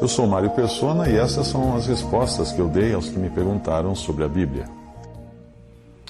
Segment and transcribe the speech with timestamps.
[0.00, 3.30] Eu sou Mário Persona e essas são as respostas que eu dei aos que me
[3.30, 4.64] perguntaram sobre a Bíblia.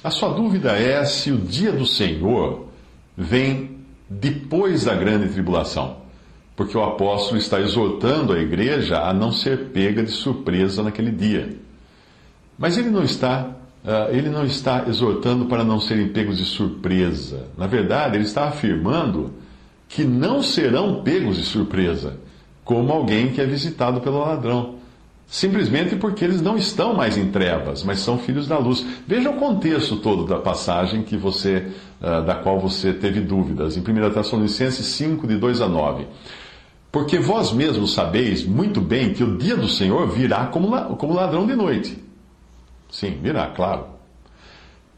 [0.03, 2.67] A sua dúvida é se o dia do Senhor
[3.15, 5.99] vem depois da grande tribulação,
[6.57, 11.57] porque o apóstolo está exortando a igreja a não ser pega de surpresa naquele dia.
[12.59, 17.47] Mas ele não está Uh, ele não está exortando para não serem pegos de surpresa.
[17.57, 19.33] Na verdade, ele está afirmando
[19.89, 22.19] que não serão pegos de surpresa,
[22.71, 24.77] como alguém que é visitado pelo ladrão.
[25.27, 28.87] Simplesmente porque eles não estão mais em trevas, mas são filhos da luz.
[29.09, 31.67] Veja o contexto todo da passagem que você,
[32.01, 33.77] uh, da qual você teve dúvidas.
[33.77, 36.07] Em 1 Tessalonicenses 5, de 2 a 9.
[36.93, 41.49] Porque vós mesmos sabeis muito bem que o dia do Senhor virá como, como ladrão
[41.49, 41.99] de noite.
[42.89, 43.87] Sim, virá, claro.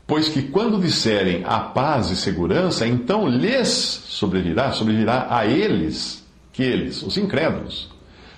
[0.07, 6.22] Pois que quando disserem a paz e segurança, então lhes sobrevirá, sobrevirá a eles,
[6.53, 7.91] que eles, os incrédulos,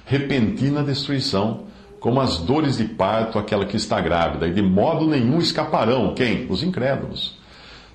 [0.07, 1.65] repentina destruição,
[1.99, 6.15] como as dores de parto aquela que está grávida, e de modo nenhum escaparão.
[6.15, 6.47] Quem?
[6.51, 7.37] Os incrédulos.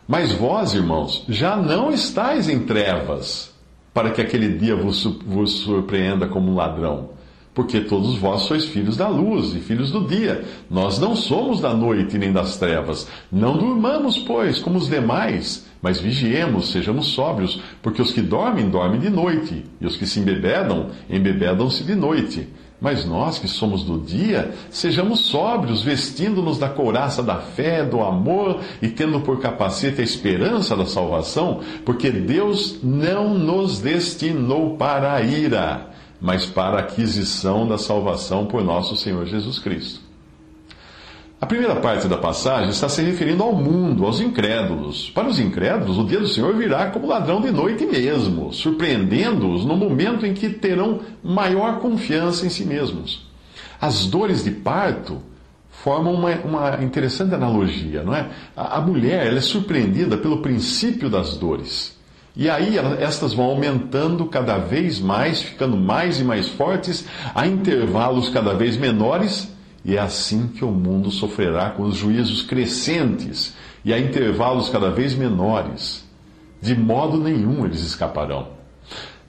[0.07, 3.53] Mas vós, irmãos, já não estáis em trevas,
[3.93, 5.07] para que aquele dia vos,
[5.51, 7.18] surpreenda como um ladrão
[7.59, 10.45] porque todos vós sois filhos da luz e filhos do dia.
[10.71, 13.05] Nós não somos da noite nem das trevas.
[13.29, 19.01] Não durmamos, pois, como os demais, mas vigiemos, sejamos sóbrios, porque os que dormem, dormem
[19.01, 22.47] de noite, e os que se embebedam, embebedam-se de noite.
[22.79, 28.61] Mas nós que somos do dia, sejamos sóbrios, vestindo-nos da couraça da fé, do amor
[28.81, 35.21] e tendo por capacete a esperança da salvação, porque Deus não nos destinou para a
[35.21, 35.88] ira
[36.19, 40.01] mas para a aquisição da salvação por nosso Senhor Jesus Cristo.
[41.41, 45.09] A primeira parte da passagem está se referindo ao mundo, aos incrédulos.
[45.09, 49.77] Para os incrédulos, o dia do Senhor virá como ladrão de noite mesmo, surpreendendo-os no
[49.77, 53.25] momento em que terão maior confiança em si mesmos.
[53.79, 55.21] As dores de parto
[55.69, 58.29] formam uma, uma interessante analogia, não é?
[58.53, 61.97] A, a mulher ela é surpreendida pelo princípio das dores.
[62.35, 68.29] E aí estas vão aumentando cada vez mais, ficando mais e mais fortes, a intervalos
[68.29, 69.51] cada vez menores,
[69.83, 74.89] e é assim que o mundo sofrerá com os juízos crescentes e a intervalos cada
[74.89, 76.05] vez menores.
[76.61, 78.59] De modo nenhum eles escaparão.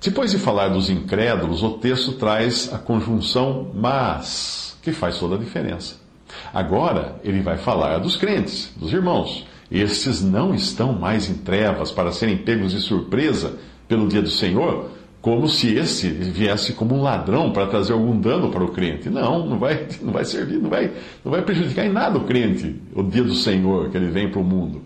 [0.01, 5.39] Depois de falar dos incrédulos, o texto traz a conjunção mas, que faz toda a
[5.39, 5.97] diferença.
[6.53, 9.47] Agora ele vai falar dos crentes, dos irmãos.
[9.71, 14.91] Estes não estão mais em trevas para serem pegos de surpresa pelo dia do Senhor,
[15.21, 19.09] como se esse viesse como um ladrão para trazer algum dano para o crente.
[19.09, 20.91] Não, não vai, não vai servir, não vai,
[21.25, 24.41] não vai prejudicar em nada o crente, o dia do Senhor que ele vem para
[24.41, 24.83] o mundo.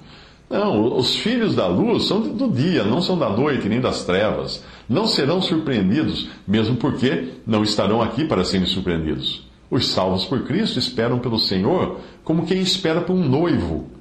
[0.50, 4.62] Não, os filhos da luz são do dia, não são da noite nem das trevas.
[4.88, 9.48] Não serão surpreendidos, mesmo porque não estarão aqui para serem surpreendidos.
[9.70, 13.93] Os salvos por Cristo esperam pelo Senhor como quem espera por um noivo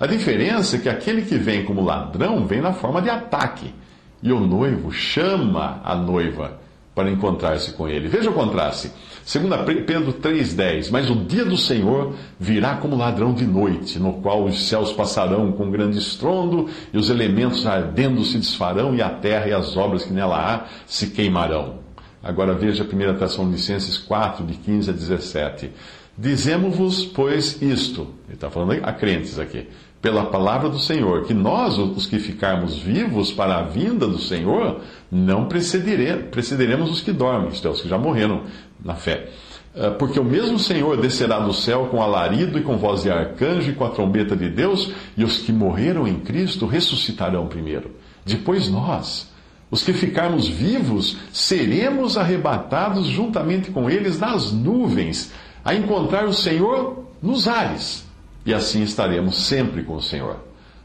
[0.00, 3.74] a diferença é que aquele que vem como ladrão vem na forma de ataque.
[4.22, 6.58] E o noivo chama a noiva
[6.94, 8.08] para encontrar-se com ele.
[8.08, 8.90] Veja o contraste.
[9.24, 14.44] Segundo Pedro 3,10, mas o dia do Senhor virá como ladrão de noite, no qual
[14.44, 19.48] os céus passarão com grande estrondo, e os elementos ardendo se desfarão, e a terra
[19.48, 21.78] e as obras que nela há se queimarão.
[22.22, 25.70] Agora veja 1 Tessalonicenses 4, de 15 a 17.
[26.18, 29.68] Dizemos-vos, pois, isto, ele está falando a crentes aqui,
[30.00, 34.80] pela palavra do Senhor, que nós, os que ficarmos vivos para a vinda do Senhor,
[35.12, 38.42] não precederemos os que dormem, isto é, os que já morreram
[38.82, 39.28] na fé.
[39.76, 43.70] Ah, porque o mesmo Senhor descerá do céu com alarido e com voz de arcanjo
[43.70, 47.90] e com a trombeta de Deus, e os que morreram em Cristo ressuscitarão primeiro.
[48.24, 49.30] Depois nós,
[49.70, 55.30] os que ficarmos vivos, seremos arrebatados juntamente com eles nas nuvens,
[55.62, 58.09] a encontrar o Senhor nos ares
[58.44, 60.36] e assim estaremos sempre com o Senhor.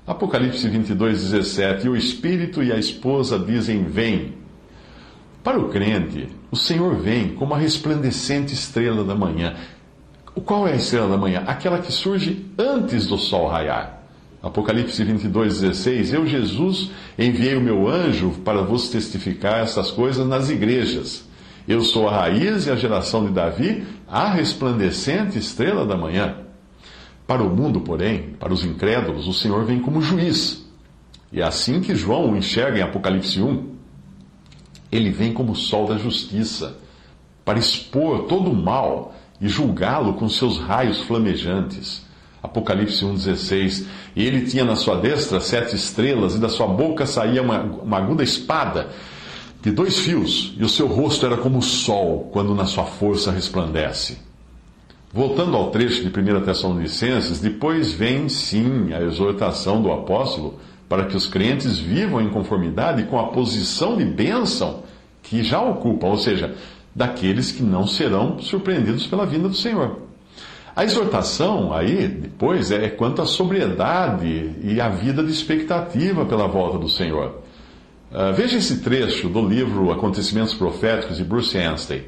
[0.06, 4.36] Apocalipse 22, 17: E o Espírito e a esposa dizem: Vem.
[5.44, 9.56] Para o crente, o Senhor vem como a resplandecente estrela da manhã.
[10.44, 11.44] Qual é a estrela da manhã?
[11.46, 14.04] Aquela que surge antes do sol raiar.
[14.44, 20.50] Apocalipse 22, 16: Eu, Jesus, enviei o meu anjo para vos testificar essas coisas nas
[20.50, 21.26] igrejas.
[21.68, 26.45] Eu sou a raiz e a geração de Davi, a resplandecente estrela da manhã.
[27.28, 30.66] Para o mundo, porém, para os incrédulos, o Senhor vem como juiz.
[31.32, 33.76] E é assim que João o enxerga em Apocalipse 1.
[34.92, 36.78] Ele vem como o sol da justiça,
[37.44, 42.06] para expor todo o mal e julgá-lo com seus raios flamejantes.
[42.42, 43.86] Apocalipse 1,16.
[44.16, 47.98] E ele tinha na sua destra sete estrelas, e da sua boca saía uma, uma
[47.98, 48.90] aguda espada
[49.62, 53.32] de dois fios, e o seu rosto era como o sol quando na sua força
[53.32, 54.20] resplandece.
[55.16, 60.60] Voltando ao trecho de 1 Tessalonicenses, depois vem sim a exortação do apóstolo
[60.90, 64.84] para que os crentes vivam em conformidade com a posição de bênção
[65.24, 66.54] que já ocupam, ou seja,
[66.94, 70.02] daqueles que não serão surpreendidos pela vinda do Senhor.
[70.76, 76.78] A exortação aí, depois, é quanto à sobriedade e à vida de expectativa pela volta
[76.78, 77.42] do Senhor.
[78.12, 82.04] Uh, veja esse trecho do livro Acontecimentos Proféticos de Bruce Anstey.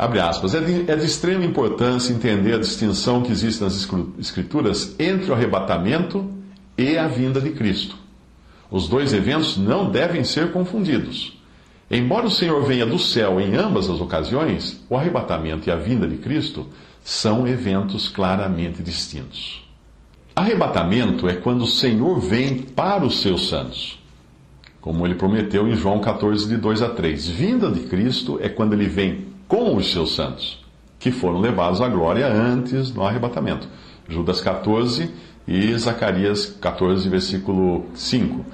[0.00, 0.54] Aspas.
[0.54, 3.86] É de, é de extrema importância entender a distinção que existe nas
[4.18, 6.30] Escrituras entre o arrebatamento
[6.78, 7.96] e a vinda de Cristo.
[8.70, 11.38] Os dois eventos não devem ser confundidos.
[11.90, 16.06] Embora o Senhor venha do céu em ambas as ocasiões, o arrebatamento e a vinda
[16.06, 16.66] de Cristo
[17.04, 19.68] são eventos claramente distintos.
[20.34, 24.00] Arrebatamento é quando o Senhor vem para os seus santos
[24.80, 27.28] como ele prometeu em João 14, de 2 a 3.
[27.28, 30.64] Vinda de Cristo é quando ele vem com os seus santos,
[30.96, 33.66] que foram levados à glória antes do arrebatamento.
[34.08, 35.10] Judas 14
[35.46, 38.44] e Zacarias 14, versículo 5.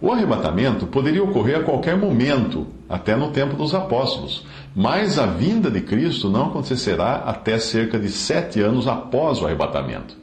[0.00, 5.70] O arrebatamento poderia ocorrer a qualquer momento, até no tempo dos apóstolos, mas a vinda
[5.70, 10.16] de Cristo não acontecerá até cerca de sete anos após o arrebatamento.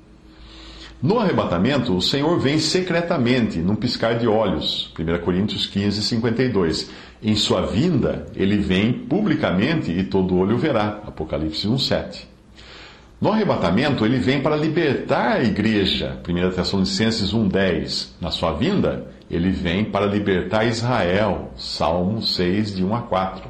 [1.04, 4.90] No arrebatamento, o Senhor vem secretamente, num piscar de olhos.
[4.98, 6.90] 1 Coríntios 15, 52.
[7.22, 11.02] Em sua vinda, ele vem publicamente e todo olho verá.
[11.06, 12.26] Apocalipse 1, 7.
[13.20, 16.22] No arrebatamento, ele vem para libertar a igreja.
[16.26, 18.16] 1 Tessalonicenses 1, 10.
[18.22, 21.52] Na sua vinda, ele vem para libertar Israel.
[21.58, 23.50] Salmo 6, de 1 a 4.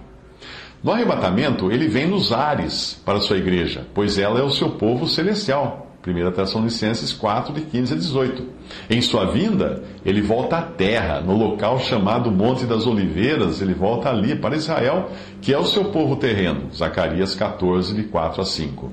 [0.83, 5.07] No arrebatamento, ele vem nos ares para sua igreja, pois ela é o seu povo
[5.07, 5.82] celestial.
[6.05, 8.43] 1 Tessalonicenses 4, de 15 a 18.
[8.89, 14.09] Em sua vinda, ele volta à terra, no local chamado Monte das Oliveiras, ele volta
[14.09, 15.09] ali para Israel,
[15.41, 16.67] que é o seu povo terreno.
[16.75, 18.91] Zacarias 14, de 4 a 5.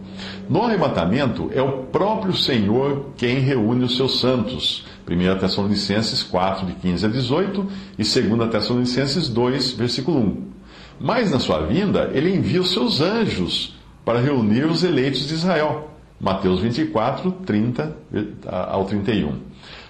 [0.48, 4.86] No arrebatamento, é o próprio Senhor quem reúne os seus santos.
[5.08, 7.66] 1 Tessalonicenses 4, de 15 a 18
[7.98, 10.50] e 2 Tessalonicenses 2, versículo 1.
[11.00, 13.74] Mas na sua vinda, ele envia os seus anjos
[14.04, 15.90] para reunir os eleitos de Israel.
[16.20, 17.96] Mateus 24, 30
[18.46, 19.38] ao 31.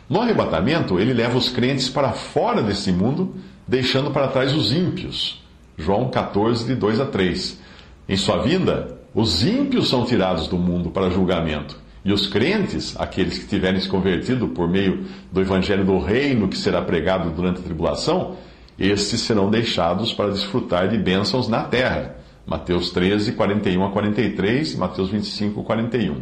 [0.09, 3.35] No arrebatamento, ele leva os crentes para fora desse mundo,
[3.67, 5.43] deixando para trás os ímpios.
[5.77, 7.61] João 14, de 2 a 3.
[8.09, 11.77] Em sua vinda, os ímpios são tirados do mundo para julgamento.
[12.05, 16.56] E os crentes, aqueles que tiverem se convertido por meio do evangelho do reino que
[16.56, 18.37] será pregado durante a tribulação,
[18.79, 22.19] estes serão deixados para desfrutar de bênçãos na terra
[22.50, 26.17] Mateus 13, 41 a 43 e Mateus 25, 41.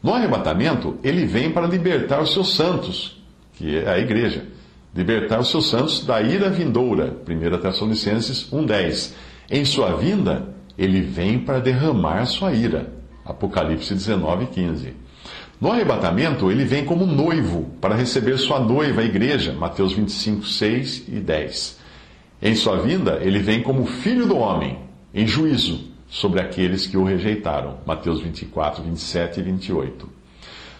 [0.00, 3.20] No arrebatamento, ele vem para libertar os seus santos,
[3.54, 4.46] que é a igreja.
[4.94, 7.12] Libertar os seus santos da ira vindoura.
[7.28, 9.14] 1 Tessalonicenses 1,10.
[9.50, 12.92] Em sua vinda, ele vem para derramar sua ira.
[13.24, 14.94] Apocalipse 19, 15.
[15.60, 19.52] No arrebatamento, ele vem como noivo para receber sua noiva, a igreja.
[19.54, 21.80] Mateus 25, 6 e 10.
[22.40, 27.04] Em sua vinda, ele vem como filho do homem em juízo sobre aqueles que o
[27.04, 27.78] rejeitaram.
[27.86, 30.08] Mateus 24, 27 e 28.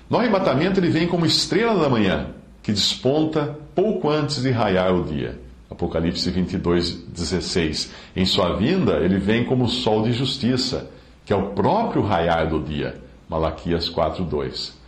[0.09, 2.29] No arrebatamento, ele vem como estrela da manhã,
[2.63, 5.39] que desponta pouco antes de raiar o dia.
[5.71, 7.93] Apocalipse 22, 16.
[8.17, 10.91] Em sua vinda, ele vem como o sol de justiça,
[11.27, 12.97] que é o próprio raiar do dia.
[13.29, 14.79] Malaquias 4, 2.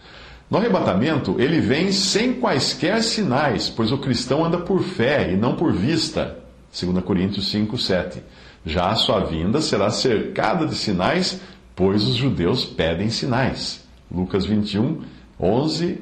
[0.50, 5.54] No arrebatamento, ele vem sem quaisquer sinais, pois o cristão anda por fé e não
[5.54, 6.38] por vista.
[6.72, 8.22] 2 Coríntios 5, 7.
[8.64, 11.40] Já a sua vinda será cercada de sinais,
[11.74, 13.86] pois os judeus pedem sinais.
[14.10, 15.00] Lucas 21,
[15.38, 16.00] 11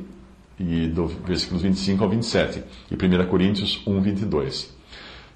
[0.59, 4.77] e do versículos 25 ao 27 e 1 Coríntios 1, 22.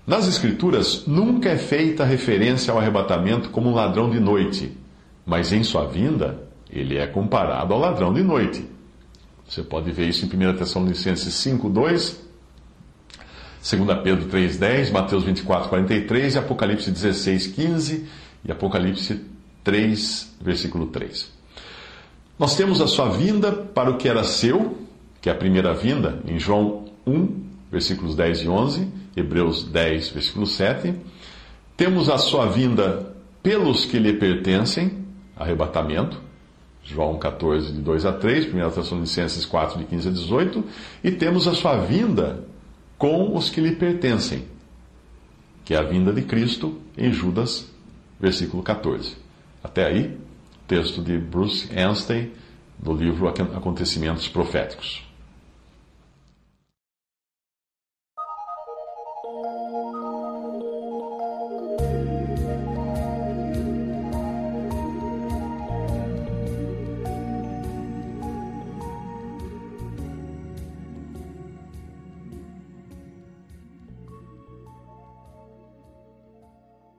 [0.05, 4.76] Nas Escrituras, nunca é feita referência ao arrebatamento como um ladrão de noite,
[5.25, 8.67] mas em sua vinda, ele é comparado ao ladrão de noite.
[9.47, 12.32] Você pode ver isso em 1 Tessalonicenses 5, 2
[13.62, 18.09] 2 Pedro 3,10, Mateus 24, 43 e Apocalipse 16, 15
[18.45, 19.21] e Apocalipse
[19.62, 21.31] 3, versículo 3.
[22.37, 24.78] Nós temos a sua vinda para o que era seu,
[25.21, 27.28] que é a primeira vinda, em João 1,
[27.71, 30.95] versículos 10 e 11, Hebreus 10, versículo 7.
[31.76, 33.14] Temos a sua vinda
[33.45, 35.04] pelos que lhe pertencem,
[35.37, 36.21] arrebatamento,
[36.83, 40.64] João 14, de 2 a 3, 1 Tessalonicenses 4, de 15 a 18,
[41.04, 42.50] e temos a sua vinda
[43.02, 44.44] com os que lhe pertencem,
[45.64, 47.68] que é a vinda de Cristo em Judas,
[48.21, 49.16] versículo 14.
[49.61, 50.16] Até aí,
[50.68, 52.30] texto de Bruce Einstein,
[52.78, 55.04] do livro Acontecimentos Proféticos.